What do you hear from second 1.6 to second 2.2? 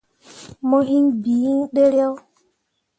dǝyeero.